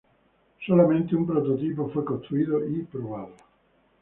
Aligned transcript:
Solamente 0.65 1.15
un 1.15 1.27
prototipo 1.27 1.87
fue 1.91 2.03
construido 2.03 2.65
y 2.67 2.81
probado. 2.85 3.35